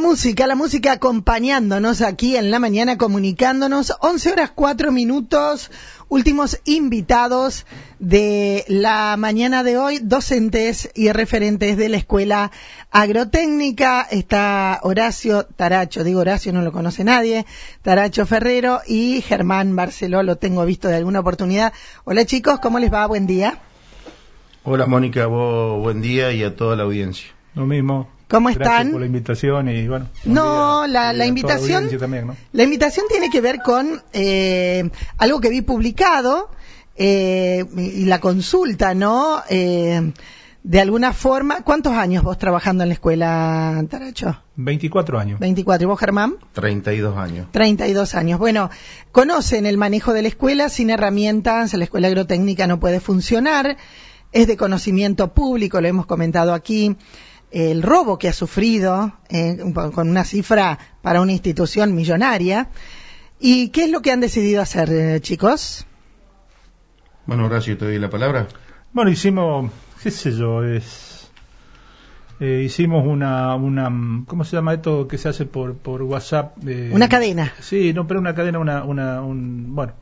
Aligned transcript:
música, 0.00 0.46
la 0.46 0.56
música 0.56 0.92
acompañándonos 0.92 2.00
aquí 2.00 2.36
en 2.36 2.50
la 2.50 2.58
mañana, 2.58 2.98
comunicándonos. 2.98 3.94
11 4.00 4.32
horas 4.32 4.52
4 4.52 4.90
minutos, 4.90 5.70
últimos 6.08 6.58
invitados 6.64 7.66
de 7.98 8.64
la 8.66 9.16
mañana 9.18 9.62
de 9.62 9.76
hoy, 9.76 10.00
docentes 10.02 10.90
y 10.94 11.12
referentes 11.12 11.76
de 11.76 11.88
la 11.90 11.98
Escuela 11.98 12.50
Agrotécnica. 12.90 14.02
Está 14.10 14.80
Horacio 14.82 15.44
Taracho, 15.44 16.02
digo 16.02 16.20
Horacio, 16.20 16.52
no 16.52 16.62
lo 16.62 16.72
conoce 16.72 17.04
nadie, 17.04 17.46
Taracho 17.82 18.26
Ferrero 18.26 18.80
y 18.86 19.20
Germán 19.20 19.76
Barceló, 19.76 20.22
lo 20.22 20.36
tengo 20.36 20.64
visto 20.64 20.88
de 20.88 20.96
alguna 20.96 21.20
oportunidad. 21.20 21.72
Hola 22.04 22.24
chicos, 22.24 22.58
¿cómo 22.60 22.78
les 22.78 22.92
va? 22.92 23.06
Buen 23.06 23.26
día. 23.26 23.60
Hola 24.64 24.86
Mónica, 24.86 25.26
vos, 25.26 25.80
buen 25.80 26.00
día 26.00 26.32
y 26.32 26.42
a 26.42 26.56
toda 26.56 26.74
la 26.74 26.84
audiencia. 26.84 27.28
Lo 27.54 27.66
mismo. 27.66 28.19
¿Cómo 28.30 28.48
Gracias 28.48 28.68
están? 28.68 28.92
por 28.92 29.00
la 29.00 29.06
invitación 29.06 29.68
y 29.68 29.88
bueno. 29.88 30.08
buen 30.24 30.34
No, 30.34 30.86
día. 30.86 31.12
la, 31.12 31.26
invitación, 31.26 31.90
también, 31.98 32.28
¿no? 32.28 32.36
la 32.52 32.62
invitación 32.62 33.06
tiene 33.10 33.28
que 33.28 33.40
ver 33.40 33.58
con 33.60 34.00
eh, 34.12 34.88
algo 35.18 35.40
que 35.40 35.50
vi 35.50 35.62
publicado 35.62 36.48
eh, 36.94 37.64
y 37.76 38.04
la 38.04 38.20
consulta, 38.20 38.94
¿no? 38.94 39.42
Eh, 39.50 40.12
de 40.62 40.80
alguna 40.80 41.12
forma, 41.14 41.62
¿cuántos 41.62 41.94
años 41.94 42.22
vos 42.22 42.36
trabajando 42.36 42.82
en 42.84 42.90
la 42.90 42.94
escuela, 42.94 43.82
Taracho? 43.88 44.42
24 44.56 45.18
años. 45.18 45.40
24. 45.40 45.82
¿Y 45.84 45.86
vos, 45.86 45.98
Germán? 45.98 46.36
32 46.52 47.16
años. 47.16 47.48
32 47.50 48.14
años. 48.14 48.38
Bueno, 48.38 48.70
conocen 49.10 49.64
el 49.64 49.78
manejo 49.78 50.12
de 50.12 50.22
la 50.22 50.28
escuela, 50.28 50.68
sin 50.68 50.90
herramientas, 50.90 51.72
la 51.72 51.84
escuela 51.84 52.08
agrotécnica 52.08 52.66
no 52.66 52.78
puede 52.78 53.00
funcionar, 53.00 53.78
es 54.32 54.46
de 54.46 54.56
conocimiento 54.58 55.32
público, 55.32 55.80
lo 55.80 55.88
hemos 55.88 56.04
comentado 56.06 56.52
aquí, 56.52 56.96
el 57.50 57.82
robo 57.82 58.18
que 58.18 58.28
ha 58.28 58.32
sufrido, 58.32 59.12
eh, 59.28 59.58
con 59.94 60.08
una 60.08 60.24
cifra 60.24 60.78
para 61.02 61.20
una 61.20 61.32
institución 61.32 61.94
millonaria. 61.94 62.68
¿Y 63.38 63.68
qué 63.70 63.84
es 63.84 63.90
lo 63.90 64.02
que 64.02 64.12
han 64.12 64.20
decidido 64.20 64.60
hacer, 64.62 64.90
eh, 64.92 65.20
chicos? 65.20 65.86
Bueno, 67.26 67.46
Horacio, 67.46 67.76
te 67.78 67.84
doy 67.86 67.98
la 67.98 68.10
palabra. 68.10 68.48
Bueno, 68.92 69.10
hicimos, 69.10 69.70
qué 70.02 70.10
sé 70.10 70.32
yo, 70.36 70.64
es. 70.64 71.30
eh, 72.40 72.62
hicimos 72.64 73.06
una, 73.06 73.54
una. 73.54 73.90
¿Cómo 74.26 74.44
se 74.44 74.56
llama 74.56 74.74
esto 74.74 75.06
que 75.06 75.16
se 75.18 75.28
hace 75.28 75.46
por, 75.46 75.76
por 75.76 76.02
WhatsApp? 76.02 76.56
Eh, 76.66 76.90
Una 76.92 77.08
cadena. 77.08 77.52
Sí, 77.60 77.92
no, 77.92 78.06
pero 78.06 78.20
una 78.20 78.34
cadena, 78.34 78.58
una, 78.58 78.82
una, 78.84 79.22
un, 79.22 79.74
bueno, 79.74 79.92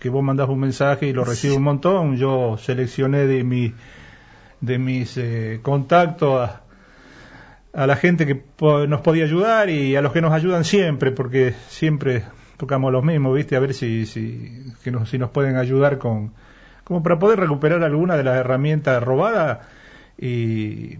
que 0.00 0.08
vos 0.10 0.22
mandás 0.22 0.48
un 0.48 0.60
mensaje 0.60 1.06
y 1.08 1.12
lo 1.12 1.24
recibe 1.24 1.54
un 1.54 1.62
montón. 1.62 2.16
Yo 2.16 2.56
seleccioné 2.58 3.26
de 3.26 3.42
mi, 3.44 3.72
de 4.60 4.78
mis 4.78 5.16
eh, 5.16 5.60
contactos 5.62 6.48
a, 6.50 6.62
a 7.76 7.86
la 7.86 7.96
gente 7.96 8.26
que 8.26 8.42
nos 8.88 9.00
podía 9.02 9.24
ayudar 9.24 9.68
y 9.68 9.96
a 9.96 10.00
los 10.00 10.12
que 10.12 10.22
nos 10.22 10.32
ayudan 10.32 10.64
siempre, 10.64 11.12
porque 11.12 11.54
siempre 11.68 12.24
tocamos 12.56 12.90
los 12.90 13.04
mismos, 13.04 13.34
¿viste? 13.34 13.54
A 13.54 13.60
ver 13.60 13.74
si, 13.74 14.06
si, 14.06 14.72
que 14.82 14.90
nos, 14.90 15.10
si 15.10 15.18
nos 15.18 15.28
pueden 15.28 15.56
ayudar 15.56 15.98
con, 15.98 16.32
como 16.84 17.02
para 17.02 17.18
poder 17.18 17.38
recuperar 17.38 17.84
alguna 17.84 18.16
de 18.16 18.24
las 18.24 18.38
herramientas 18.38 19.02
robadas 19.02 19.58
y 20.16 20.96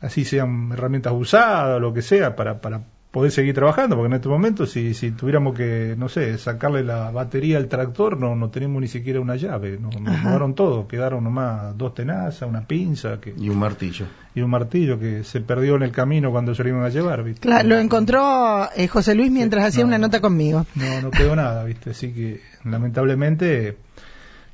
así 0.00 0.24
sean 0.24 0.72
herramientas 0.72 1.12
usadas 1.14 1.76
o 1.76 1.80
lo 1.80 1.94
que 1.94 2.02
sea 2.02 2.34
para, 2.34 2.60
para 2.60 2.82
poder 3.10 3.30
seguir 3.32 3.54
trabajando, 3.54 3.96
porque 3.96 4.08
en 4.08 4.12
este 4.12 4.28
momento 4.28 4.66
si, 4.66 4.92
si 4.92 5.10
tuviéramos 5.12 5.56
que, 5.56 5.94
no 5.96 6.10
sé, 6.10 6.36
sacarle 6.36 6.84
la 6.84 7.10
batería 7.10 7.56
al 7.56 7.66
tractor, 7.66 8.18
no, 8.20 8.36
no 8.36 8.50
tenemos 8.50 8.82
ni 8.82 8.86
siquiera 8.88 9.18
una 9.18 9.36
llave, 9.36 9.78
no, 9.80 9.88
nos 9.98 10.22
robaron 10.22 10.54
todo, 10.54 10.86
quedaron 10.86 11.24
nomás 11.24 11.76
dos 11.78 11.94
tenazas, 11.94 12.46
una 12.46 12.66
pinza 12.66 13.18
que, 13.18 13.32
Y 13.38 13.48
un 13.48 13.58
martillo. 13.58 14.04
y 14.34 14.42
un 14.42 14.50
martillo 14.50 14.98
que 15.00 15.24
se 15.24 15.40
perdió 15.40 15.76
en 15.76 15.84
el 15.84 15.90
camino 15.90 16.30
cuando 16.30 16.54
se 16.54 16.62
lo 16.62 16.68
iban 16.68 16.84
a 16.84 16.90
llevar, 16.90 17.24
¿viste? 17.24 17.40
Claro, 17.40 17.66
lo 17.68 17.78
encontró 17.78 18.68
eh, 18.76 18.86
José 18.88 19.14
Luis 19.14 19.30
mientras 19.30 19.64
hacía 19.64 19.84
no, 19.84 19.88
una 19.88 19.98
no. 19.98 20.08
nota 20.08 20.20
conmigo. 20.20 20.66
No, 20.74 21.00
no 21.00 21.10
quedó 21.10 21.34
nada, 21.34 21.64
¿viste? 21.64 21.90
Así 21.90 22.12
que 22.12 22.42
lamentablemente 22.64 23.78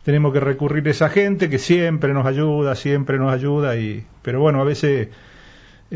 tenemos 0.04 0.32
que 0.32 0.38
recurrir 0.40 0.86
a 0.86 0.90
esa 0.92 1.08
gente 1.08 1.48
que 1.50 1.58
siempre 1.58 2.12
nos 2.12 2.24
ayuda, 2.26 2.76
siempre 2.76 3.18
nos 3.18 3.32
ayuda, 3.32 3.76
y 3.76 4.04
pero 4.22 4.40
bueno, 4.40 4.60
a 4.60 4.64
veces 4.64 5.08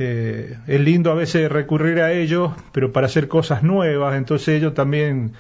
eh, 0.01 0.57
es 0.69 0.81
lindo 0.81 1.11
a 1.11 1.15
veces 1.15 1.51
recurrir 1.51 2.01
a 2.01 2.13
ellos, 2.13 2.53
pero 2.71 2.93
para 2.93 3.07
hacer 3.07 3.27
cosas 3.27 3.65
nuevas, 3.65 4.17
entonces 4.17 4.49
ellos 4.57 4.73
también 4.75 5.33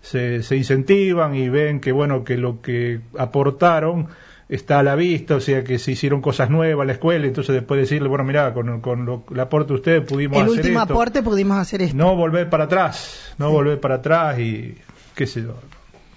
se, 0.00 0.42
se 0.42 0.56
incentivan 0.56 1.34
y 1.34 1.50
ven 1.50 1.80
que 1.80 1.92
bueno, 1.92 2.24
que 2.24 2.38
lo 2.38 2.62
que 2.62 3.00
aportaron 3.18 4.08
está 4.48 4.78
a 4.78 4.82
la 4.82 4.94
vista, 4.94 5.34
o 5.36 5.40
sea 5.40 5.64
que 5.64 5.78
se 5.78 5.90
hicieron 5.92 6.22
cosas 6.22 6.48
nuevas 6.48 6.84
en 6.84 6.86
la 6.86 6.92
escuela, 6.94 7.26
entonces 7.26 7.52
después 7.54 7.78
decirle, 7.80 8.08
bueno, 8.08 8.24
mira, 8.24 8.54
con, 8.54 8.80
con 8.80 9.04
lo, 9.04 9.24
el 9.30 9.40
aporte 9.40 9.68
de 9.68 9.74
ustedes 9.74 10.02
pudimos 10.06 10.38
El 10.38 10.44
hacer 10.44 10.56
último 10.60 10.80
esto 10.80 10.94
aporte 10.94 11.22
pudimos 11.22 11.58
hacer 11.58 11.82
esto. 11.82 11.96
no 11.96 12.14
volver 12.16 12.48
para 12.48 12.64
atrás, 12.64 13.34
no 13.38 13.48
Sí. 13.48 13.52
volver 13.52 13.80
para 13.80 13.96
atrás 13.96 14.38
y 14.38 14.76
qué 15.14 15.26
sé 15.26 15.42
yo. 15.42 15.56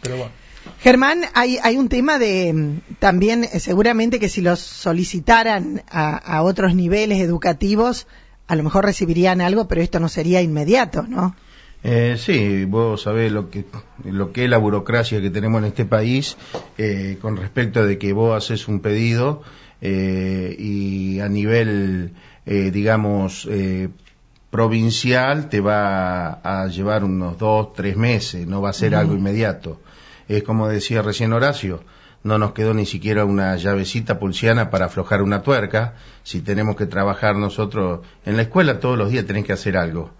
Pero 0.01 0.15
bueno, 0.17 0.31
Germán, 0.79 1.21
hay, 1.33 1.57
hay 1.61 1.77
un 1.77 1.89
tema 1.89 2.19
de 2.19 2.53
mm, 2.53 2.95
también 2.99 3.43
eh, 3.43 3.59
seguramente 3.59 4.19
que 4.19 4.29
si 4.29 4.41
los 4.41 4.59
solicitaran 4.59 5.83
a, 5.89 6.15
a 6.17 6.41
otros 6.43 6.75
niveles 6.75 7.19
educativos, 7.19 8.07
a 8.47 8.55
lo 8.55 8.63
mejor 8.63 8.85
recibirían 8.85 9.41
algo, 9.41 9.67
pero 9.67 9.81
esto 9.81 9.99
no 9.99 10.09
sería 10.09 10.41
inmediato, 10.41 11.03
¿no? 11.03 11.35
Eh, 11.81 12.17
sí, 12.17 12.65
vos 12.65 13.03
sabés 13.03 13.31
lo 13.31 13.49
que, 13.49 13.65
lo 14.03 14.33
que 14.33 14.43
es 14.43 14.49
la 14.49 14.57
burocracia 14.57 15.21
que 15.21 15.29
tenemos 15.29 15.59
en 15.59 15.65
este 15.65 15.85
país 15.85 16.35
eh, 16.77 17.17
con 17.21 17.37
respecto 17.37 17.85
de 17.85 17.97
que 17.97 18.11
vos 18.11 18.35
haces 18.35 18.67
un 18.67 18.81
pedido 18.81 19.43
eh, 19.81 20.55
y 20.59 21.21
a 21.21 21.29
nivel, 21.29 22.11
eh, 22.45 22.71
digamos, 22.71 23.47
eh, 23.49 23.87
provincial 24.49 25.47
te 25.47 25.61
va 25.61 26.33
a 26.33 26.67
llevar 26.67 27.05
unos 27.05 27.37
dos, 27.37 27.71
tres 27.73 27.95
meses, 27.95 28.45
no 28.45 28.61
va 28.61 28.71
a 28.71 28.73
ser 28.73 28.95
algo 28.95 29.13
inmediato. 29.13 29.79
Es 30.29 30.43
como 30.43 30.69
decía 30.69 31.01
recién 31.01 31.33
Horacio, 31.33 31.83
no 32.23 32.37
nos 32.37 32.51
quedó 32.51 32.73
ni 32.73 32.85
siquiera 32.85 33.25
una 33.25 33.55
llavecita 33.55 34.19
pulsiana 34.19 34.69
para 34.69 34.85
aflojar 34.85 35.21
una 35.21 35.41
tuerca. 35.41 35.95
Si 36.23 36.41
tenemos 36.41 36.75
que 36.75 36.85
trabajar 36.85 37.35
nosotros 37.35 38.01
en 38.25 38.35
la 38.35 38.43
escuela 38.43 38.79
todos 38.79 38.97
los 38.97 39.09
días 39.09 39.25
tenés 39.25 39.45
que 39.45 39.53
hacer 39.53 39.75
algo. 39.75 40.11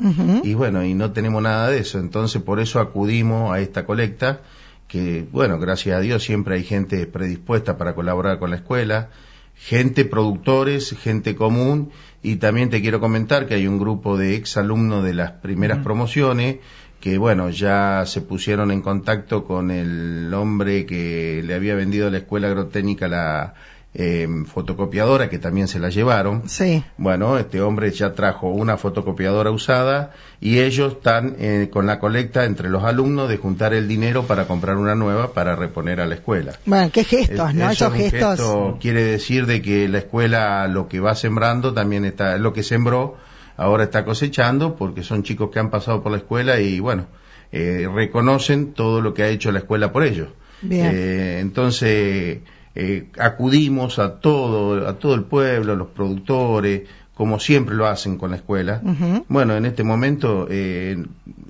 Y 0.43 0.53
bueno, 0.53 0.83
y 0.83 0.93
no 0.93 1.11
tenemos 1.11 1.43
nada 1.43 1.69
de 1.69 1.79
eso. 1.79 1.99
Entonces 1.99 2.41
por 2.41 2.59
eso 2.59 2.79
acudimos 2.79 3.53
a 3.53 3.59
esta 3.59 3.85
colecta, 3.85 4.41
que 4.87 5.27
bueno, 5.31 5.59
gracias 5.59 5.97
a 5.97 5.99
Dios 5.99 6.23
siempre 6.23 6.55
hay 6.55 6.63
gente 6.63 7.05
predispuesta 7.05 7.77
para 7.77 7.93
colaborar 7.93 8.39
con 8.39 8.49
la 8.49 8.55
escuela, 8.55 9.09
gente 9.53 10.05
productores, 10.05 10.95
gente 10.97 11.35
común, 11.35 11.91
y 12.23 12.37
también 12.37 12.69
te 12.69 12.81
quiero 12.81 12.99
comentar 12.99 13.45
que 13.45 13.55
hay 13.55 13.67
un 13.67 13.77
grupo 13.77 14.17
de 14.17 14.35
exalumnos 14.35 15.03
de 15.03 15.13
las 15.13 15.31
primeras 15.31 15.79
promociones 15.79 16.57
que 16.99 17.17
bueno, 17.17 17.49
ya 17.49 18.03
se 18.05 18.21
pusieron 18.21 18.71
en 18.71 18.81
contacto 18.81 19.45
con 19.45 19.71
el 19.71 20.33
hombre 20.33 20.85
que 20.85 21.41
le 21.45 21.53
había 21.55 21.75
vendido 21.75 22.07
a 22.07 22.11
la 22.11 22.17
escuela 22.17 22.47
agrotécnica 22.47 23.07
la 23.07 23.53
eh, 23.95 24.27
fotocopiadora, 24.45 25.29
que 25.29 25.39
también 25.39 25.67
se 25.67 25.79
la 25.79 25.89
llevaron. 25.89 26.43
Sí. 26.47 26.83
Bueno, 26.97 27.37
este 27.39 27.59
hombre 27.61 27.89
ya 27.91 28.13
trajo 28.13 28.49
una 28.49 28.77
fotocopiadora 28.77 29.49
usada 29.49 30.11
y 30.39 30.59
ellos 30.59 30.93
están 30.93 31.35
eh, 31.39 31.69
con 31.71 31.87
la 31.87 31.99
colecta 31.99 32.45
entre 32.45 32.69
los 32.69 32.83
alumnos 32.83 33.29
de 33.29 33.37
juntar 33.37 33.73
el 33.73 33.87
dinero 33.87 34.23
para 34.27 34.45
comprar 34.45 34.75
una 34.77 34.93
nueva 34.93 35.33
para 35.33 35.55
reponer 35.55 36.01
a 36.01 36.05
la 36.05 36.15
escuela. 36.15 36.53
Bueno, 36.65 36.91
qué 36.93 37.03
gestos, 37.03 37.49
Es- 37.49 37.55
¿no? 37.55 37.69
eso 37.71 37.85
Esos 37.87 37.93
gestos. 37.97 38.29
gesto, 38.39 38.77
quiere 38.79 39.03
decir 39.03 39.45
de 39.47 39.61
que 39.61 39.87
la 39.87 39.99
escuela 39.99 40.67
lo 40.67 40.87
que 40.87 40.99
va 40.99 41.15
sembrando 41.15 41.73
también 41.73 42.05
está, 42.05 42.37
lo 42.37 42.53
que 42.53 42.61
sembró 42.61 43.17
ahora 43.59 43.83
está 43.85 44.05
cosechando 44.05 44.75
porque 44.75 45.03
son 45.03 45.23
chicos 45.23 45.49
que 45.51 45.59
han 45.59 45.69
pasado 45.69 46.01
por 46.01 46.11
la 46.11 46.17
escuela 46.19 46.59
y 46.59 46.79
bueno, 46.79 47.05
eh, 47.51 47.87
reconocen 47.93 48.73
todo 48.73 49.01
lo 49.01 49.13
que 49.13 49.23
ha 49.23 49.27
hecho 49.29 49.51
la 49.51 49.59
escuela 49.59 49.91
por 49.91 50.03
ellos. 50.03 50.29
Bien. 50.61 50.91
Eh, 50.93 51.39
entonces 51.39 52.39
eh, 52.75 53.09
acudimos 53.17 53.99
a 53.99 54.19
todo, 54.19 54.87
a 54.87 54.97
todo 54.99 55.15
el 55.15 55.23
pueblo, 55.23 55.73
a 55.73 55.75
los 55.75 55.87
productores, 55.89 56.83
como 57.13 57.39
siempre 57.39 57.75
lo 57.75 57.85
hacen 57.87 58.17
con 58.17 58.31
la 58.31 58.37
escuela. 58.37 58.81
Bueno, 59.27 59.55
en 59.57 59.65
este 59.65 59.83
momento 59.83 60.47
eh, 60.49 60.97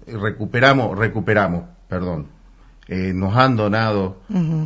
recuperamos, 0.07 0.97
recuperamos, 0.97 1.63
perdón. 1.87 2.27
Eh, 2.87 3.11
nos 3.13 3.35
han 3.35 3.55
donado 3.55 4.17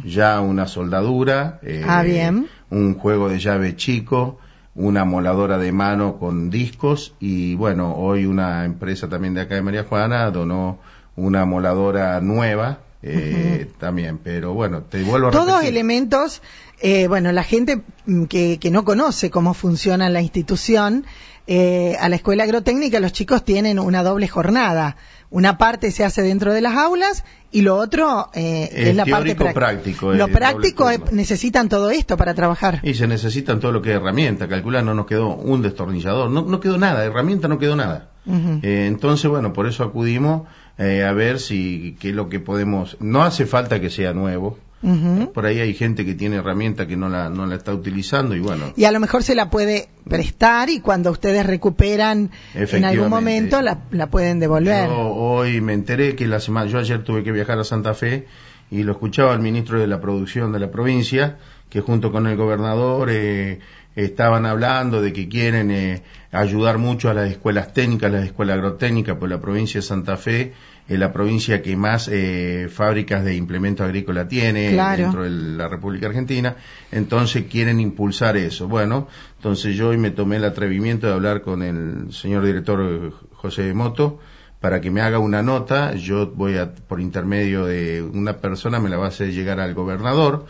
ya 0.05 0.39
una 0.39 0.65
soldadura, 0.65 1.59
eh, 1.61 1.83
Ah, 1.85 2.03
bien. 2.03 2.47
un 2.69 2.93
juego 2.95 3.27
de 3.27 3.39
llave 3.39 3.75
chico, 3.75 4.39
una 4.75 5.05
moladora 5.05 5.57
de 5.57 5.71
mano 5.71 6.17
con 6.17 6.49
discos 6.49 7.13
y 7.19 7.55
bueno, 7.55 7.95
hoy 7.95 8.25
una 8.25 8.65
empresa 8.65 9.07
también 9.07 9.33
de 9.33 9.41
acá 9.41 9.55
de 9.55 9.61
María 9.61 9.83
Juana 9.83 10.29
donó 10.31 10.79
una 11.15 11.45
moladora 11.45 12.19
nueva 12.21 12.79
eh, 13.03 13.67
también, 13.79 14.17
pero 14.17 14.53
bueno, 14.53 14.83
te 14.83 15.03
vuelvo 15.03 15.27
a 15.27 15.31
Todos 15.31 15.47
repetir. 15.47 15.69
elementos, 15.69 16.41
eh, 16.81 17.07
bueno, 17.07 17.31
la 17.31 17.43
gente 17.43 17.81
mm, 18.05 18.23
que, 18.25 18.57
que 18.59 18.71
no 18.71 18.83
conoce 18.85 19.29
cómo 19.29 19.53
funciona 19.53 20.09
la 20.09 20.21
institución, 20.21 21.05
eh, 21.45 21.97
a 21.99 22.07
la 22.07 22.15
escuela 22.15 22.43
agrotécnica 22.45 23.01
los 23.01 23.11
chicos 23.11 23.43
tienen 23.43 23.77
una 23.77 24.01
doble 24.03 24.27
jornada. 24.29 24.95
Una 25.29 25.57
parte 25.57 25.89
se 25.91 26.05
hace 26.05 26.21
dentro 26.21 26.53
de 26.53 26.61
las 26.61 26.75
aulas 26.75 27.25
y 27.51 27.61
lo 27.63 27.75
otro 27.77 28.29
eh, 28.35 28.69
Es 28.71 28.87
es 28.89 28.95
la 28.95 29.03
parte 29.05 29.33
práctica. 29.35 29.53
práctico, 29.53 30.11
Lo 30.13 30.19
doble 30.19 30.33
práctico 30.35 30.89
es- 30.91 31.11
necesitan 31.11 31.69
todo 31.69 31.89
esto 31.89 32.15
para 32.17 32.33
trabajar. 32.35 32.79
Y 32.83 32.93
se 32.93 33.07
necesitan 33.07 33.59
todo 33.59 33.71
lo 33.71 33.81
que 33.81 33.89
es 33.89 33.95
herramienta, 33.97 34.47
calcular, 34.47 34.83
no 34.83 34.93
nos 34.93 35.07
quedó 35.07 35.35
un 35.35 35.61
destornillador, 35.63 36.29
no, 36.29 36.43
no 36.43 36.59
quedó 36.59 36.77
nada, 36.77 37.03
herramienta 37.03 37.47
no 37.47 37.57
quedó 37.57 37.75
nada. 37.75 38.11
Eh, 38.25 38.85
entonces, 38.87 39.29
bueno, 39.29 39.51
por 39.53 39.67
eso 39.67 39.83
acudimos 39.83 40.43
eh, 40.77 41.03
a 41.03 41.11
ver 41.13 41.39
si 41.39 41.95
qué 41.99 42.09
es 42.09 42.15
lo 42.15 42.29
que 42.29 42.39
podemos. 42.39 42.97
No 42.99 43.23
hace 43.23 43.45
falta 43.45 43.79
que 43.79 43.89
sea 43.89 44.13
nuevo. 44.13 44.57
Ujú. 44.83 45.31
Por 45.31 45.45
ahí 45.45 45.61
hay 45.61 45.73
gente 45.73 46.05
que 46.05 46.13
tiene 46.13 46.37
herramienta 46.37 46.85
que 46.85 46.97
no 46.97 47.07
la, 47.07 47.29
no 47.29 47.45
la 47.45 47.55
está 47.55 47.73
utilizando 47.73 48.35
y 48.35 48.41
bueno. 48.41 48.73
Y 48.75 48.83
a 48.83 48.91
lo 48.91 48.99
mejor 48.99 49.23
se 49.23 49.33
la 49.33 49.49
puede 49.49 49.87
prestar 50.09 50.69
y 50.69 50.81
cuando 50.81 51.09
ustedes 51.09 51.45
recuperan 51.45 52.31
en 52.53 52.85
algún 52.85 53.09
momento 53.09 53.61
la, 53.61 53.83
la 53.91 54.07
pueden 54.07 54.39
devolver. 54.39 54.89
Yo 54.89 54.97
hoy 54.97 55.61
me 55.61 55.71
enteré 55.73 56.15
que 56.15 56.27
la 56.27 56.41
semana, 56.41 56.69
yo 56.69 56.79
ayer 56.79 57.01
tuve 57.03 57.23
que 57.23 57.31
viajar 57.31 57.57
a 57.59 57.63
Santa 57.63 57.93
Fe 57.93 58.27
y 58.69 58.83
lo 58.83 58.91
escuchaba 58.91 59.31
al 59.31 59.39
ministro 59.39 59.79
de 59.79 59.87
la 59.87 60.01
producción 60.01 60.51
de 60.51 60.59
la 60.59 60.69
provincia, 60.69 61.37
que 61.69 61.79
junto 61.79 62.11
con 62.11 62.27
el 62.27 62.35
gobernador 62.35 63.09
eh, 63.09 63.59
estaban 63.95 64.45
hablando 64.45 65.01
de 65.01 65.13
que 65.13 65.29
quieren 65.29 65.71
eh, 65.71 66.01
ayudar 66.31 66.77
mucho 66.77 67.09
a 67.09 67.13
las 67.13 67.29
escuelas 67.29 67.73
técnicas, 67.73 68.11
las 68.11 68.25
escuelas 68.25 68.55
agrotécnicas, 68.55 69.17
pues 69.17 69.29
la 69.29 69.39
provincia 69.39 69.79
de 69.79 69.85
Santa 69.85 70.17
Fe 70.17 70.53
es 70.87 70.99
la 70.99 71.13
provincia 71.13 71.61
que 71.61 71.77
más 71.77 72.09
eh, 72.11 72.67
fábricas 72.69 73.23
de 73.23 73.35
implemento 73.35 73.83
agrícola 73.83 74.27
tiene 74.27 74.71
Claro. 74.71 75.03
dentro 75.03 75.23
de 75.23 75.29
la 75.29 75.67
República 75.67 76.07
Argentina, 76.07 76.55
entonces 76.91 77.45
quieren 77.49 77.79
impulsar 77.79 78.35
eso. 78.35 78.67
Bueno, 78.67 79.07
entonces 79.37 79.75
yo 79.75 79.89
hoy 79.89 79.97
me 79.97 80.11
tomé 80.11 80.37
el 80.37 80.45
atrevimiento 80.45 81.07
de 81.07 81.13
hablar 81.13 81.41
con 81.41 81.61
el 81.63 82.11
señor 82.11 82.45
director 82.45 82.81
eh, 82.81 83.11
José 83.33 83.73
Moto 83.73 84.19
para 84.59 84.79
que 84.79 84.89
me 84.89 85.01
haga 85.01 85.19
una 85.19 85.43
nota, 85.43 85.93
yo 85.93 86.31
voy 86.31 86.57
a, 86.57 86.73
por 86.73 87.01
intermedio 87.01 87.65
de 87.65 88.01
una 88.01 88.37
persona, 88.37 88.79
me 88.79 88.89
la 88.89 88.95
va 88.95 89.05
a 89.05 89.07
hacer 89.09 89.33
llegar 89.33 89.59
al 89.59 89.73
gobernador. 89.73 90.45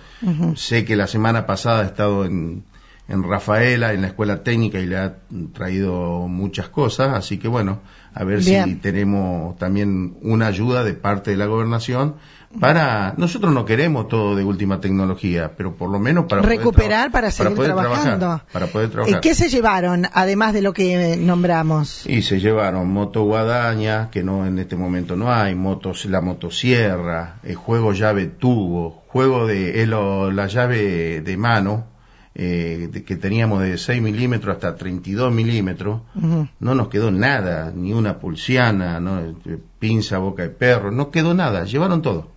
Sé 0.55 0.85
que 0.85 0.95
la 0.95 1.07
semana 1.07 1.47
pasada 1.47 1.81
ha 1.81 1.85
estado 1.85 2.23
en, 2.23 2.63
en 3.07 3.23
Rafaela, 3.23 3.93
en 3.93 4.01
la 4.01 4.07
escuela 4.07 4.43
técnica, 4.43 4.79
y 4.79 4.85
le 4.85 4.97
ha 4.97 5.15
traído 5.53 6.27
muchas 6.27 6.69
cosas, 6.69 7.13
así 7.13 7.37
que 7.37 7.47
bueno, 7.47 7.81
a 8.13 8.23
ver 8.23 8.43
si 8.43 8.75
tenemos 8.75 9.57
también 9.57 10.17
una 10.21 10.47
ayuda 10.47 10.83
de 10.83 10.93
parte 10.93 11.31
de 11.31 11.37
la 11.37 11.45
gobernación 11.45 12.15
para, 12.59 13.15
nosotros 13.17 13.51
no 13.51 13.65
queremos 13.65 14.07
todo 14.07 14.35
de 14.35 14.43
última 14.43 14.79
tecnología, 14.79 15.53
pero 15.57 15.75
por 15.75 15.89
lo 15.89 15.99
menos 15.99 16.25
para 16.25 16.43
recuperar 16.43 17.11
para 17.11 17.31
seguir 17.31 17.55
poder 17.55 17.73
trabajando. 17.73 18.19
trabajar, 18.19 18.47
para 18.51 18.67
poder 18.67 18.89
trabajar. 18.89 19.21
¿Qué 19.21 19.33
se 19.33 19.49
llevaron, 19.49 20.07
además 20.13 20.53
de 20.53 20.61
lo 20.61 20.71
que 20.73 21.17
nombramos? 21.17 22.05
Y 22.05 22.21
se 22.21 22.39
llevaron 22.39 22.89
moto 22.89 23.23
guadaña, 23.23 24.09
que 24.11 24.23
no 24.23 24.45
en 24.45 24.59
este 24.59 24.75
momento 24.75 25.15
no 25.15 25.33
hay, 25.33 25.55
motos, 25.55 26.05
la 26.05 26.21
motosierra, 26.21 27.39
el 27.43 27.55
juego 27.55 27.93
llave 27.93 28.27
tubo, 28.27 29.03
juego 29.07 29.47
de 29.47 29.87
la 29.87 30.47
llave 30.47 31.21
de 31.21 31.37
mano, 31.37 31.92
eh, 32.35 32.89
de- 32.91 33.03
que 33.03 33.15
teníamos 33.15 33.61
de 33.61 33.77
6 33.77 34.01
milímetros 34.01 34.55
hasta 34.55 34.75
32 34.75 35.31
milímetros, 35.33 36.01
Ujú. 36.15 36.47
no 36.59 36.75
nos 36.75 36.87
quedó 36.87 37.11
nada, 37.11 37.71
ni 37.75 37.93
una 37.93 38.19
pulsiana, 38.19 38.99
no, 38.99 39.19
Eh, 39.19 39.57
pinza, 39.79 40.17
boca 40.17 40.43
de 40.43 40.49
perro, 40.49 40.91
no 40.91 41.11
quedó 41.11 41.33
nada, 41.33 41.65
llevaron 41.65 42.01
todo, 42.01 42.31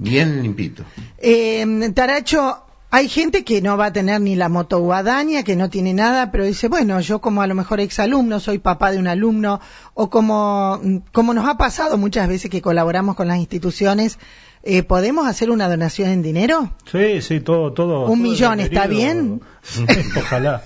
bien 0.00 0.42
limpito. 0.42 0.84
Eh, 1.18 1.66
Taracho, 1.94 2.63
hay 2.94 3.08
gente 3.08 3.42
que 3.42 3.60
no 3.60 3.76
va 3.76 3.86
a 3.86 3.92
tener 3.92 4.20
ni 4.20 4.36
la 4.36 4.48
moto 4.48 4.78
guadaña, 4.78 5.42
que 5.42 5.56
no 5.56 5.68
tiene 5.68 5.92
nada, 5.94 6.30
pero 6.30 6.44
dice, 6.44 6.68
bueno, 6.68 7.00
yo 7.00 7.20
como 7.20 7.42
a 7.42 7.48
lo 7.48 7.56
mejor 7.56 7.80
exalumno, 7.80 8.38
soy 8.38 8.58
papá 8.58 8.92
de 8.92 8.98
un 8.98 9.08
alumno, 9.08 9.60
o 9.94 10.10
como, 10.10 10.80
como 11.10 11.34
nos 11.34 11.48
ha 11.48 11.56
pasado 11.56 11.98
muchas 11.98 12.28
veces 12.28 12.52
que 12.52 12.62
colaboramos 12.62 13.16
con 13.16 13.26
las 13.26 13.38
instituciones, 13.38 14.20
eh, 14.62 14.84
¿podemos 14.84 15.26
hacer 15.26 15.50
una 15.50 15.68
donación 15.68 16.08
en 16.08 16.22
dinero? 16.22 16.72
Sí, 16.90 17.20
sí, 17.20 17.40
todo, 17.40 17.72
todo. 17.72 18.02
¿Un 18.02 18.20
todo 18.20 18.30
millón 18.30 18.60
es 18.60 18.66
está 18.66 18.86
bienvenido. 18.86 19.40
Ojalá. 20.16 20.62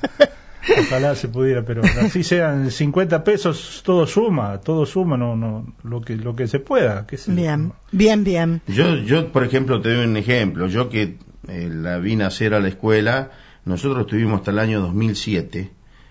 Ojalá 0.81 1.15
se 1.15 1.29
pudiera, 1.29 1.65
pero 1.65 1.81
así 1.83 2.23
sean 2.23 2.71
50 2.71 3.25
pesos, 3.25 3.81
todo 3.87 4.07
suma, 4.07 4.61
todo 4.61 4.85
suma, 4.85 5.17
no, 5.17 5.35
no, 5.35 5.65
lo 5.83 6.03
que, 6.03 6.15
lo 6.15 6.37
que 6.37 6.47
se 6.47 6.59
pueda. 6.59 7.07
sé 7.09 7.17
yo. 7.31 7.33
Bien, 7.35 7.73
bien, 7.91 8.23
bien. 8.23 8.61
Yo, 8.67 8.97
yo, 8.97 9.33
por 9.33 9.45
ejemplo, 9.45 9.81
te 9.81 9.95
doy 9.95 10.05
un 10.05 10.19
ejemplo. 10.19 10.67
Yo 10.67 10.91
que 10.91 11.17
eh, 11.49 11.69
la 11.73 11.99
vine 11.99 12.25
a 12.25 12.29
hacer 12.29 12.55
a 12.55 12.61
la 12.61 12.69
escuela, 12.69 13.31
nosotros 13.65 14.03
estuvimos 14.03 14.39
hasta 14.41 14.51
el 14.51 14.59
año 14.59 14.81
2007, 14.81 15.71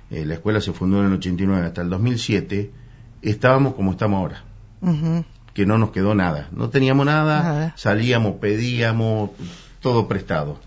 eh, 0.09 0.25
la 0.25 0.33
escuela 0.35 0.61
se 0.61 0.73
fundó 0.73 0.99
en 0.99 1.07
el 1.07 1.13
89, 1.13 1.67
hasta 1.67 1.81
el 1.81 1.89
2007, 1.89 2.71
estábamos 3.21 3.73
como 3.75 3.91
estamos 3.91 4.17
ahora, 4.19 4.43
que 5.53 5.65
no 5.65 5.77
nos 5.77 5.91
quedó 5.91 6.13
nada. 6.15 6.49
No 6.51 6.69
teníamos 6.69 7.05
nada, 7.05 7.43
Nada. 7.43 7.73
salíamos, 7.75 8.35
pedíamos, 8.35 9.31
todo 9.81 10.07
prestado. 10.07 10.59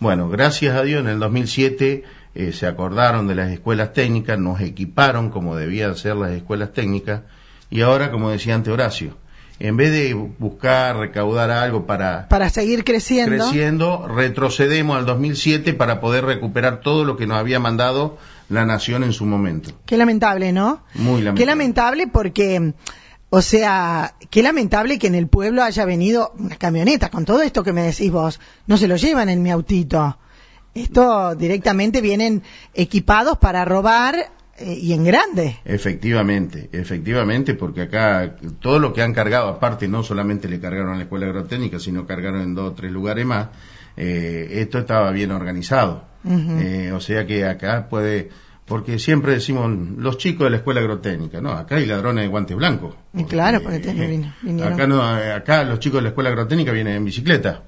Bueno, 0.00 0.28
gracias 0.28 0.74
a 0.76 0.82
Dios, 0.82 1.00
en 1.00 1.08
el 1.08 1.18
2007 1.20 2.04
eh, 2.34 2.52
se 2.52 2.66
acordaron 2.66 3.28
de 3.28 3.34
las 3.34 3.50
escuelas 3.50 3.92
técnicas, 3.92 4.38
nos 4.38 4.60
equiparon 4.60 5.30
como 5.30 5.54
debían 5.56 5.96
ser 5.96 6.16
las 6.16 6.32
escuelas 6.32 6.72
técnicas, 6.72 7.22
y 7.70 7.82
ahora, 7.82 8.10
como 8.10 8.30
decía 8.30 8.54
ante 8.54 8.70
Horacio, 8.70 9.16
en 9.62 9.76
vez 9.76 9.92
de 9.92 10.12
buscar, 10.14 10.96
recaudar 10.96 11.52
algo 11.52 11.86
para 11.86 12.28
Para 12.28 12.50
seguir 12.50 12.82
creciendo. 12.82 13.30
creciendo, 13.30 14.08
retrocedemos 14.08 14.96
al 14.96 15.06
2007 15.06 15.72
para 15.74 16.00
poder 16.00 16.24
recuperar 16.24 16.80
todo 16.80 17.04
lo 17.04 17.16
que 17.16 17.28
nos 17.28 17.38
había 17.38 17.60
mandado 17.60 18.18
la 18.48 18.66
nación 18.66 19.04
en 19.04 19.12
su 19.12 19.24
momento. 19.24 19.70
Qué 19.86 19.96
lamentable, 19.96 20.52
¿no? 20.52 20.82
Muy 20.94 21.22
lamentable. 21.22 21.38
Qué 21.38 21.46
lamentable 21.46 22.06
porque, 22.08 22.74
o 23.30 23.40
sea, 23.40 24.14
qué 24.30 24.42
lamentable 24.42 24.98
que 24.98 25.06
en 25.06 25.14
el 25.14 25.28
pueblo 25.28 25.62
haya 25.62 25.84
venido 25.84 26.32
una 26.36 26.56
camioneta 26.56 27.08
con 27.08 27.24
todo 27.24 27.40
esto 27.40 27.62
que 27.62 27.72
me 27.72 27.82
decís 27.82 28.10
vos. 28.10 28.40
No 28.66 28.76
se 28.76 28.88
lo 28.88 28.96
llevan 28.96 29.28
en 29.28 29.44
mi 29.44 29.52
autito. 29.52 30.18
Esto 30.74 31.36
directamente 31.36 32.00
vienen 32.00 32.42
equipados 32.74 33.38
para 33.38 33.64
robar 33.64 34.32
y 34.60 34.92
en 34.92 35.04
grande. 35.04 35.58
Efectivamente, 35.64 36.68
efectivamente, 36.72 37.54
porque 37.54 37.82
acá 37.82 38.36
todo 38.60 38.78
lo 38.78 38.92
que 38.92 39.02
han 39.02 39.14
cargado, 39.14 39.48
aparte 39.48 39.88
no 39.88 40.02
solamente 40.02 40.48
le 40.48 40.60
cargaron 40.60 40.92
a 40.92 40.96
la 40.96 41.02
escuela 41.02 41.26
agrotécnica, 41.26 41.78
sino 41.78 42.06
cargaron 42.06 42.42
en 42.42 42.54
dos 42.54 42.72
o 42.72 42.74
tres 42.74 42.92
lugares 42.92 43.24
más, 43.24 43.48
eh, 43.96 44.48
esto 44.52 44.78
estaba 44.78 45.10
bien 45.10 45.30
organizado. 45.30 46.04
Eh, 46.24 46.92
o 46.94 47.00
sea 47.00 47.26
que 47.26 47.44
acá 47.44 47.88
puede, 47.88 48.30
porque 48.64 49.00
siempre 49.00 49.32
decimos 49.32 49.68
los 49.96 50.18
chicos 50.18 50.44
de 50.44 50.50
la 50.50 50.56
escuela 50.58 50.80
agrotécnica, 50.80 51.40
no, 51.40 51.50
acá 51.50 51.76
hay 51.76 51.86
ladrones 51.86 52.22
de 52.22 52.28
guantes 52.28 52.56
blancos. 52.56 52.94
Y 53.12 53.24
claro, 53.24 53.60
porque 53.60 53.78
vinieron. 54.42 54.72
acá 54.72 54.86
no, 54.86 55.18
eh, 55.18 55.32
acá 55.32 55.64
los 55.64 55.80
chicos 55.80 55.98
de 55.98 56.02
la 56.02 56.08
escuela 56.10 56.30
agrotécnica 56.30 56.70
vienen 56.70 56.94
en 56.94 57.04
bicicleta. 57.04 57.62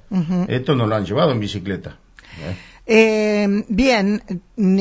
Esto 0.46 0.76
no 0.76 0.86
lo 0.86 0.94
han 0.94 1.04
llevado 1.04 1.32
en 1.32 1.40
bicicleta. 1.40 1.96
¿Eh? 2.86 3.64
Bien, 3.68 4.22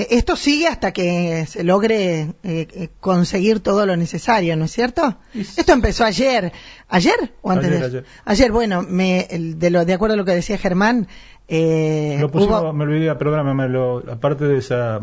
esto 0.10 0.36
sigue 0.36 0.68
hasta 0.68 0.92
que 0.92 1.46
se 1.48 1.64
logre 1.64 2.22
eh, 2.22 2.68
eh, 2.74 2.90
conseguir 3.00 3.60
todo 3.60 3.86
lo 3.86 3.96
necesario, 3.98 4.56
¿no 4.56 4.66
es 4.66 4.72
cierto? 4.72 5.18
Esto 5.34 5.74
empezó 5.74 6.04
ayer, 6.06 6.52
ayer 6.90 7.34
o 7.42 7.52
antes 7.52 7.68
Ayer, 7.70 7.80
de 7.80 7.86
ayer. 7.86 8.06
ayer, 8.26 8.52
bueno, 8.52 8.82
me, 8.88 9.28
de 9.30 9.70
lo 9.70 9.86
de 9.86 9.94
acuerdo 9.94 10.14
a 10.16 10.18
lo 10.18 10.26
que 10.26 10.34
decía 10.36 10.58
Germán, 10.58 11.08
eh, 11.48 12.18
Lo 12.20 12.32
pusimos, 12.32 12.62
hubo- 12.62 12.74
me 12.74 12.84
olvidé, 12.86 13.14
perdóname, 13.16 13.68
lo, 13.70 13.98
aparte 14.12 14.46
de 14.46 14.58
esa, 14.60 15.00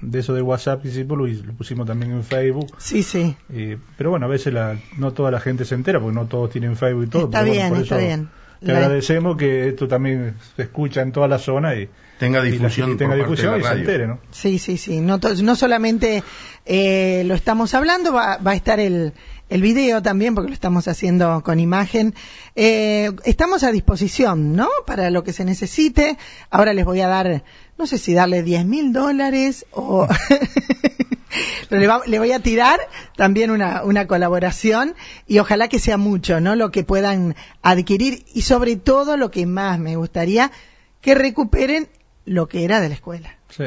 de 0.00 0.18
eso 0.18 0.34
de 0.34 0.42
WhatsApp 0.42 0.84
hicimos, 0.84 1.16
lo, 1.18 1.52
pusimos 1.54 1.86
también 1.86 2.10
en 2.12 2.24
Facebook. 2.24 2.74
sí, 2.78 3.02
sí, 3.04 3.36
Eh, 3.50 3.78
pero 3.96 4.10
bueno, 4.10 4.26
a 4.26 4.28
veces 4.28 4.52
la, 4.52 4.76
no 4.98 5.12
toda 5.12 5.30
la 5.30 5.38
gente 5.40 5.64
se 5.64 5.74
entera, 5.76 6.00
porque 6.00 6.14
no 6.16 6.26
todos 6.26 6.50
tienen 6.50 6.76
Facebook 6.76 7.04
y 7.04 7.08
todo. 7.08 7.24
Está 7.26 7.40
bueno, 7.40 7.52
bien, 7.52 7.68
por 7.70 7.82
está 7.82 7.96
eso 7.96 8.06
bien. 8.06 8.28
Te 8.64 8.72
agradecemos 8.72 9.36
que 9.36 9.68
esto 9.68 9.88
también 9.88 10.34
se 10.56 10.62
escucha 10.62 11.00
en 11.00 11.12
toda 11.12 11.28
la 11.28 11.38
zona 11.38 11.74
y, 11.74 11.88
Tenga 12.18 12.40
y 12.40 12.42
la 12.42 12.50
difusión, 12.50 12.88
gente 12.90 13.04
tenga 13.04 13.16
por 13.16 13.28
parte 13.28 13.42
de 13.42 13.48
difusión 13.48 13.60
y 13.60 13.64
se 13.74 13.80
entere, 13.80 14.06
¿no? 14.06 14.18
sí, 14.30 14.58
sí, 14.58 14.76
sí. 14.76 15.00
No, 15.00 15.18
to- 15.18 15.34
no 15.42 15.56
solamente 15.56 16.22
eh, 16.66 17.22
lo 17.24 17.34
estamos 17.34 17.72
hablando, 17.74 18.12
va, 18.12 18.36
va 18.36 18.50
a 18.50 18.54
estar 18.54 18.78
el, 18.78 19.14
el 19.48 19.62
video 19.62 20.02
también, 20.02 20.34
porque 20.34 20.48
lo 20.48 20.54
estamos 20.54 20.86
haciendo 20.88 21.42
con 21.42 21.58
imagen. 21.58 22.14
Eh, 22.56 23.10
estamos 23.24 23.62
a 23.64 23.72
disposición, 23.72 24.54
¿no? 24.54 24.68
Para 24.86 25.08
lo 25.08 25.24
que 25.24 25.32
se 25.32 25.46
necesite. 25.46 26.18
Ahora 26.50 26.74
les 26.74 26.84
voy 26.84 27.00
a 27.00 27.08
dar, 27.08 27.42
no 27.80 27.86
sé 27.86 27.98
si 27.98 28.12
darle 28.14 28.42
10 28.42 28.66
mil 28.66 28.92
dólares 28.92 29.64
o... 29.72 30.06
Pero 31.68 31.80
le, 31.80 31.86
va- 31.86 32.02
le 32.06 32.18
voy 32.18 32.32
a 32.32 32.40
tirar 32.40 32.78
también 33.16 33.50
una, 33.50 33.84
una 33.84 34.06
colaboración 34.06 34.94
y 35.26 35.38
ojalá 35.38 35.68
que 35.68 35.78
sea 35.78 35.96
mucho, 35.96 36.40
¿no? 36.40 36.56
Lo 36.56 36.70
que 36.72 36.82
puedan 36.84 37.36
adquirir 37.62 38.24
y 38.34 38.42
sobre 38.42 38.76
todo 38.76 39.16
lo 39.16 39.30
que 39.30 39.46
más 39.46 39.78
me 39.78 39.94
gustaría, 39.96 40.50
que 41.00 41.14
recuperen 41.14 41.88
lo 42.26 42.48
que 42.48 42.64
era 42.64 42.80
de 42.80 42.88
la 42.88 42.94
escuela. 42.96 43.36
Sí. 43.48 43.64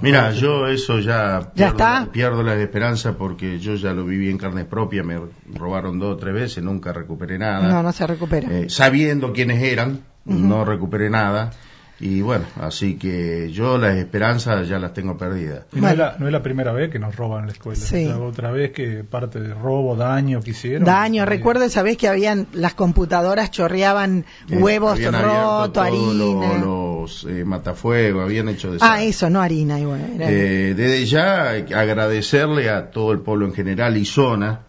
Mira, 0.00 0.32
yo 0.32 0.66
eso 0.68 0.98
ya, 1.00 1.40
¿Ya 1.40 1.50
pierdo, 1.54 1.70
está? 1.72 2.00
La, 2.00 2.12
pierdo 2.12 2.42
la 2.42 2.54
esperanza 2.56 3.16
porque 3.16 3.58
yo 3.58 3.74
ya 3.76 3.92
lo 3.92 4.04
viví 4.04 4.28
en 4.28 4.36
carne 4.38 4.64
propia, 4.66 5.02
me 5.02 5.18
robaron 5.54 5.98
dos 5.98 6.14
o 6.14 6.16
tres 6.18 6.34
veces, 6.34 6.62
nunca 6.62 6.92
recuperé 6.92 7.38
nada. 7.38 7.68
No, 7.68 7.82
no 7.82 7.92
se 7.92 8.06
recupera. 8.06 8.48
Eh, 8.50 8.68
sabiendo 8.68 9.32
quiénes 9.32 9.62
eran, 9.62 10.00
no 10.24 10.64
recuperé 10.64 11.08
nada. 11.08 11.52
Y 12.00 12.20
bueno, 12.20 12.44
así 12.60 12.96
que 12.96 13.50
yo 13.52 13.78
las 13.78 13.96
esperanzas 13.96 14.68
ya 14.68 14.78
las 14.78 14.92
tengo 14.92 15.16
perdidas. 15.16 15.66
no, 15.72 15.88
es 15.88 15.96
la, 15.96 16.16
no, 16.18 16.26
es 16.26 16.32
la, 16.32 16.42
primera 16.42 16.72
vez 16.72 16.90
que 16.90 16.98
nos 16.98 17.14
roban 17.14 17.46
la 17.46 17.52
escuela. 17.52 17.80
Sí. 17.80 18.06
otra 18.08 18.50
vez 18.50 18.72
que 18.72 19.04
parte 19.04 19.40
de 19.40 19.54
robo, 19.54 19.94
daño 19.94 20.40
que 20.40 20.50
hicieron. 20.50 20.84
Daño, 20.84 21.24
recuerdo 21.24 21.64
esa 21.64 21.82
vez 21.82 21.96
que 21.96 22.08
habían 22.08 22.48
las 22.52 22.74
computadoras 22.74 23.50
chorreaban 23.52 24.24
huevos 24.50 25.00
rotos, 25.00 25.84
harina. 25.84 26.58
Los 26.58 27.24
eh, 27.24 27.44
matafuegos, 27.44 28.24
habían 28.24 28.48
hecho 28.48 28.72
de 28.72 28.78
Ah, 28.80 29.02
eso, 29.02 29.30
no 29.30 29.40
harina. 29.40 29.78
Igual, 29.78 30.00
eh, 30.18 30.74
desde 30.76 31.06
ya 31.06 31.50
agradecerle 31.50 32.68
a 32.70 32.90
todo 32.90 33.12
el 33.12 33.20
pueblo 33.20 33.46
en 33.46 33.54
general 33.54 33.96
y 33.96 34.04
zona, 34.04 34.62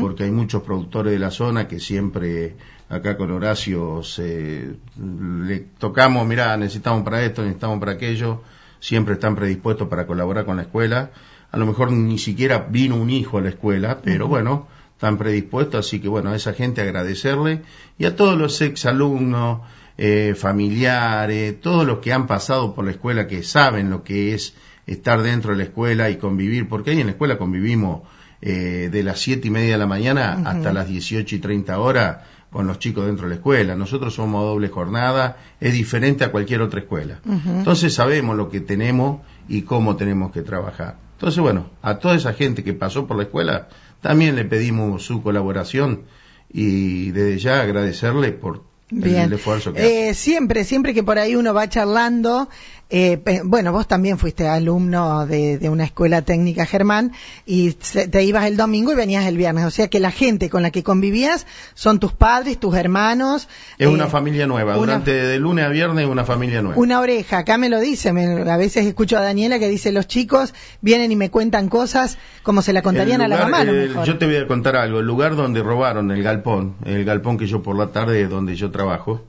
porque 0.00 0.24
hay 0.24 0.32
muchos 0.32 0.62
productores 0.62 1.12
de 1.12 1.18
la 1.18 1.30
zona 1.30 1.68
que 1.68 1.78
siempre 1.78 2.56
acá 2.90 3.16
con 3.16 3.30
Horacio 3.30 4.02
se, 4.02 4.74
le 4.98 5.58
tocamos, 5.78 6.26
mirá, 6.26 6.56
necesitamos 6.56 7.04
para 7.04 7.22
esto, 7.22 7.42
necesitamos 7.42 7.78
para 7.78 7.92
aquello, 7.92 8.42
siempre 8.80 9.14
están 9.14 9.36
predispuestos 9.36 9.88
para 9.88 10.06
colaborar 10.06 10.44
con 10.44 10.56
la 10.56 10.62
escuela. 10.62 11.12
A 11.52 11.56
lo 11.56 11.66
mejor 11.66 11.92
ni 11.92 12.18
siquiera 12.18 12.66
vino 12.68 12.96
un 12.96 13.10
hijo 13.10 13.38
a 13.38 13.42
la 13.42 13.50
escuela, 13.50 14.00
pero 14.02 14.26
bueno, 14.26 14.66
están 14.92 15.18
predispuestos, 15.18 15.86
así 15.86 16.00
que 16.00 16.08
bueno, 16.08 16.30
a 16.30 16.36
esa 16.36 16.52
gente 16.52 16.82
agradecerle. 16.82 17.62
Y 17.96 18.06
a 18.06 18.16
todos 18.16 18.36
los 18.36 18.60
exalumnos, 18.60 19.60
eh, 19.96 20.34
familiares, 20.36 21.60
todos 21.60 21.86
los 21.86 21.98
que 21.98 22.12
han 22.12 22.26
pasado 22.26 22.74
por 22.74 22.84
la 22.84 22.90
escuela, 22.90 23.28
que 23.28 23.44
saben 23.44 23.90
lo 23.90 24.02
que 24.02 24.34
es 24.34 24.54
estar 24.86 25.22
dentro 25.22 25.52
de 25.52 25.58
la 25.58 25.64
escuela 25.64 26.10
y 26.10 26.16
convivir, 26.16 26.68
porque 26.68 26.90
ahí 26.90 27.00
en 27.00 27.06
la 27.06 27.12
escuela 27.12 27.38
convivimos 27.38 28.02
eh, 28.42 28.88
de 28.90 29.02
las 29.02 29.20
siete 29.20 29.48
y 29.48 29.50
media 29.50 29.72
de 29.72 29.78
la 29.78 29.86
mañana 29.86 30.42
hasta 30.46 30.72
las 30.72 30.88
dieciocho 30.88 31.36
y 31.36 31.40
treinta 31.40 31.78
horas 31.78 32.18
con 32.50 32.66
los 32.66 32.78
chicos 32.78 33.06
dentro 33.06 33.24
de 33.24 33.30
la 33.30 33.34
escuela. 33.36 33.76
Nosotros 33.76 34.14
somos 34.14 34.44
doble 34.44 34.68
jornada, 34.68 35.36
es 35.60 35.72
diferente 35.72 36.24
a 36.24 36.32
cualquier 36.32 36.62
otra 36.62 36.80
escuela. 36.80 37.20
Entonces 37.24 37.94
sabemos 37.94 38.36
lo 38.36 38.48
que 38.48 38.60
tenemos 38.60 39.20
y 39.48 39.62
cómo 39.62 39.96
tenemos 39.96 40.32
que 40.32 40.42
trabajar. 40.42 40.96
Entonces, 41.14 41.40
bueno, 41.40 41.70
a 41.82 41.98
toda 41.98 42.14
esa 42.14 42.32
gente 42.32 42.64
que 42.64 42.72
pasó 42.72 43.06
por 43.06 43.16
la 43.16 43.24
escuela, 43.24 43.68
también 44.00 44.36
le 44.36 44.44
pedimos 44.44 45.04
su 45.04 45.22
colaboración 45.22 46.04
y 46.52 47.10
desde 47.10 47.38
ya 47.38 47.62
agradecerle 47.62 48.32
por 48.32 48.64
el 48.90 49.32
esfuerzo 49.32 49.72
que 49.72 50.10
eh, 50.10 50.14
Siempre, 50.14 50.64
siempre 50.64 50.94
que 50.94 51.02
por 51.02 51.18
ahí 51.18 51.36
uno 51.36 51.54
va 51.54 51.68
charlando, 51.68 52.48
eh, 52.92 53.40
bueno, 53.44 53.70
vos 53.70 53.86
también 53.86 54.18
fuiste 54.18 54.48
alumno 54.48 55.24
de, 55.24 55.60
una 55.70 55.84
escuela 55.84 56.22
técnica 56.22 56.66
Germán 56.66 57.12
y 57.46 57.70
te 57.72 58.24
ibas 58.24 58.46
el 58.46 58.56
domingo 58.56 58.90
y 58.90 58.96
venías 58.96 59.26
el 59.26 59.36
viernes. 59.36 59.64
O 59.64 59.70
sea 59.70 59.86
que 59.86 60.00
la 60.00 60.10
gente 60.10 60.50
con 60.50 60.62
la 60.62 60.72
que 60.72 60.82
convivías 60.82 61.46
son 61.74 62.00
tus 62.00 62.12
padres, 62.12 62.58
tus 62.58 62.74
hermanos. 62.74 63.48
Es 63.78 63.86
una 63.86 64.06
eh, 64.06 64.10
familia 64.10 64.48
nueva. 64.48 64.74
Durante 64.74 65.12
de 65.12 65.38
lunes 65.38 65.66
a 65.66 65.68
viernes 65.68 66.08
una 66.08 66.24
familia 66.24 66.62
nueva. 66.62 66.78
Una 66.78 66.98
oreja. 66.98 67.38
Acá 67.38 67.58
me 67.58 67.68
lo 67.68 67.78
dice. 67.78 68.08
a 68.08 68.56
veces 68.56 68.86
escucho 68.86 69.16
a 69.16 69.20
Daniela 69.20 69.60
que 69.60 69.68
dice 69.68 69.92
los 69.92 70.08
chicos 70.08 70.52
vienen 70.80 71.12
y 71.12 71.16
me 71.16 71.30
cuentan 71.30 71.68
cosas 71.68 72.18
como 72.42 72.60
se 72.60 72.72
la 72.72 72.82
contarían 72.82 73.20
a 73.20 73.28
la 73.28 73.36
mamá. 73.36 73.64
yo 74.04 74.18
te 74.18 74.26
voy 74.26 74.36
a 74.36 74.48
contar 74.48 74.74
algo. 74.74 74.98
El 74.98 75.06
lugar 75.06 75.36
donde 75.36 75.62
robaron 75.62 76.10
el 76.10 76.24
galpón, 76.24 76.74
el 76.84 77.04
galpón 77.04 77.38
que 77.38 77.46
yo 77.46 77.62
por 77.62 77.78
la 77.78 77.92
tarde 77.92 78.26
donde 78.26 78.56
yo 78.56 78.72
trabajo 78.80 79.22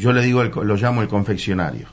yo 0.00 0.12
le 0.12 0.22
digo, 0.22 0.42
lo 0.44 0.76
llamo 0.76 1.02
el 1.02 1.08
confeccionario. 1.08 1.86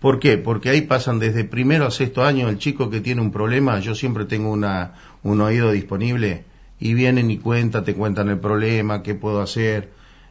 ¿Por 0.00 0.18
qué? 0.18 0.38
Porque 0.38 0.70
ahí 0.70 0.82
pasan 0.82 1.18
desde 1.18 1.44
primero 1.44 1.86
a 1.86 1.90
sexto 1.90 2.24
año 2.24 2.48
el 2.48 2.58
chico 2.58 2.90
que 2.90 3.00
tiene 3.00 3.20
un 3.20 3.30
problema, 3.30 3.78
yo 3.80 3.94
siempre 3.94 4.24
tengo 4.24 4.50
una, 4.50 4.94
un 5.22 5.40
oído 5.40 5.70
disponible 5.70 6.44
y 6.80 6.94
vienen 6.94 7.30
y 7.30 7.38
cuentan, 7.38 7.84
te 7.84 7.94
cuentan 7.94 8.28
el 8.28 8.38
problema, 8.38 9.02
qué 9.02 9.14
puedo 9.14 9.40
hacer. 9.40 9.90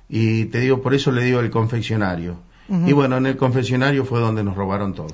Y 0.09 0.45
te 0.45 0.59
digo, 0.59 0.81
por 0.81 0.93
eso 0.93 1.11
le 1.11 1.23
digo 1.23 1.39
el 1.39 1.49
confeccionario. 1.49 2.39
Y 2.85 2.91
bueno, 2.91 3.15
en 3.15 3.25
el 3.25 3.37
confeccionario 3.37 4.03
fue 4.03 4.19
donde 4.19 4.43
nos 4.43 4.57
robaron 4.57 4.93
todo. 4.93 5.07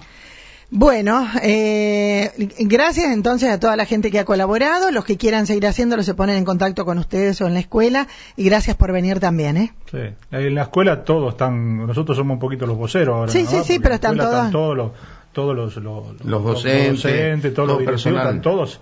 Bueno, 0.75 1.27
eh, 1.43 2.31
gracias 2.61 3.13
entonces 3.13 3.51
a 3.51 3.59
toda 3.59 3.75
la 3.75 3.85
gente 3.85 4.09
que 4.09 4.17
ha 4.17 4.25
colaborado. 4.25 4.89
Los 4.89 5.05
que 5.05 5.17
quieran 5.17 5.45
seguir 5.45 5.67
haciéndolo 5.67 6.01
se 6.01 6.15
ponen 6.15 6.35
en 6.35 6.45
contacto 6.45 6.83
con 6.83 6.97
ustedes 6.97 7.39
o 7.41 7.47
en 7.47 7.53
la 7.53 7.59
escuela. 7.59 8.07
Y 8.35 8.45
gracias 8.45 8.75
por 8.75 8.91
venir 8.91 9.19
también, 9.19 9.55
¿eh? 9.55 9.73
Sí, 9.91 9.99
en 10.31 10.55
la 10.55 10.63
escuela 10.63 11.03
todos 11.03 11.33
están, 11.33 11.85
nosotros 11.85 12.17
somos 12.17 12.33
un 12.33 12.39
poquito 12.39 12.65
los 12.65 12.75
voceros 12.75 13.15
ahora. 13.15 13.31
Sí, 13.31 13.45
sí, 13.45 13.57
sí, 13.63 13.77
pero 13.77 13.93
están 13.93 14.17
todos. 14.17 14.33
Están 14.33 14.51
todos 14.51 14.75
los, 14.75 14.91
todos 15.31 15.55
los, 15.55 15.75
los, 15.75 16.43
docentes, 16.43 17.53
todos 17.53 17.83
los 17.83 18.05
están 18.07 18.41
todos 18.41 18.81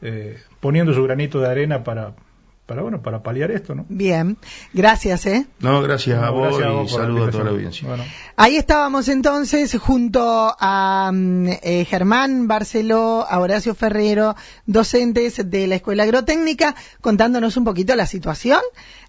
eh, 0.00 0.38
poniendo 0.58 0.94
su 0.94 1.02
granito 1.02 1.38
de 1.38 1.48
arena 1.48 1.84
para, 1.84 2.14
para 2.66 2.82
bueno, 2.82 3.00
para 3.00 3.22
paliar 3.22 3.52
esto, 3.52 3.76
¿no? 3.76 3.86
Bien, 3.88 4.36
gracias, 4.72 5.24
¿eh? 5.26 5.46
No, 5.60 5.80
gracias 5.82 6.20
a 6.20 6.30
vos 6.30 6.58
y 6.58 6.88
saludo 6.88 7.26
a 7.26 7.30
toda 7.30 7.44
la 7.44 7.50
audiencia. 7.50 7.88
Ahí 8.34 8.56
estábamos 8.56 9.08
entonces 9.08 9.78
junto 9.78 10.54
a 10.58 11.10
mm, 11.12 11.46
eh, 11.62 11.86
Germán 11.88 12.48
Barceló, 12.48 13.24
a 13.28 13.38
Horacio 13.38 13.76
Ferrero, 13.76 14.34
docentes 14.66 15.48
de 15.48 15.68
la 15.68 15.76
Escuela 15.76 16.02
Agrotécnica, 16.02 16.74
contándonos 17.00 17.56
un 17.56 17.64
poquito 17.64 17.94
la 17.94 18.06
situación 18.06 18.60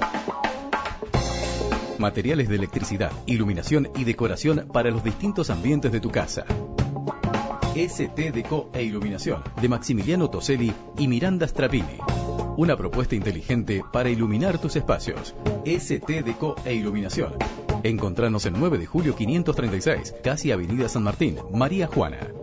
Materiales 1.97 2.47
de 2.47 2.55
electricidad, 2.55 3.11
iluminación 3.25 3.89
y 3.97 4.05
decoración 4.05 4.69
para 4.71 4.89
los 4.89 5.03
distintos 5.03 5.49
ambientes 5.49 5.91
de 5.91 5.99
tu 5.99 6.09
casa. 6.09 6.45
ST 7.87 8.33
Deco 8.33 8.69
e 8.73 8.83
Iluminación 8.83 9.41
de 9.61 9.69
Maximiliano 9.69 10.29
Toselli 10.29 10.73
y 10.97 11.07
Miranda 11.07 11.47
Strapini. 11.47 11.97
Una 12.57 12.75
propuesta 12.75 13.15
inteligente 13.15 13.83
para 13.93 14.09
iluminar 14.09 14.59
tus 14.59 14.75
espacios. 14.75 15.33
ST 15.63 16.23
Deco 16.23 16.55
e 16.65 16.73
Iluminación. 16.73 17.35
Encontranos 17.83 18.45
en 18.45 18.59
9 18.59 18.79
de 18.79 18.85
julio 18.85 19.15
536, 19.15 20.15
casi 20.21 20.51
Avenida 20.51 20.89
San 20.89 21.03
Martín, 21.03 21.37
María 21.53 21.87
Juana. 21.87 22.38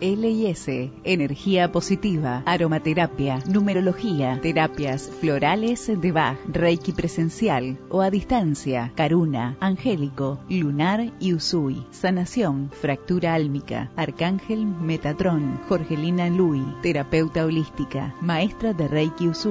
LIS, 0.00 0.66
energía 1.04 1.72
positiva, 1.72 2.42
aromaterapia, 2.46 3.38
numerología, 3.48 4.38
terapias 4.40 5.10
florales 5.20 5.86
de 5.86 6.12
Bach, 6.12 6.38
Reiki 6.46 6.92
presencial 6.92 7.78
o 7.88 8.02
a 8.02 8.10
distancia, 8.10 8.92
Karuna, 8.94 9.56
angélico, 9.60 10.38
lunar 10.48 11.12
y 11.20 11.34
Usui, 11.34 11.84
sanación, 11.90 12.70
fractura 12.70 13.34
álmica, 13.34 13.90
arcángel 13.96 14.66
Metatron, 14.66 15.60
Jorgelina 15.68 16.28
Lui, 16.28 16.62
terapeuta 16.82 17.44
holística, 17.44 18.14
maestra 18.20 18.72
de 18.72 18.88
Reiki 18.88 19.28
Usui. 19.28 19.46